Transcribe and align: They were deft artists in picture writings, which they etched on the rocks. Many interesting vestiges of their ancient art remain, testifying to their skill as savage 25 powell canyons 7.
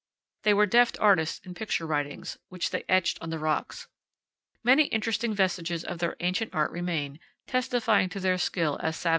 They 0.41 0.55
were 0.55 0.65
deft 0.65 0.97
artists 0.99 1.45
in 1.45 1.53
picture 1.53 1.85
writings, 1.85 2.35
which 2.49 2.71
they 2.71 2.83
etched 2.89 3.19
on 3.21 3.29
the 3.29 3.37
rocks. 3.37 3.85
Many 4.63 4.85
interesting 4.85 5.35
vestiges 5.35 5.83
of 5.83 5.99
their 5.99 6.15
ancient 6.21 6.55
art 6.55 6.71
remain, 6.71 7.19
testifying 7.45 8.09
to 8.09 8.19
their 8.19 8.39
skill 8.39 8.77
as 8.77 8.77
savage 8.77 8.79
25 8.79 8.81
powell 8.81 8.81
canyons 8.81 8.97
7. 8.97 9.09